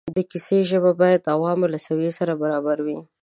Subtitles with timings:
[0.15, 2.97] د کیسې ژبه باید د عوامو له سویې سره برابره وي.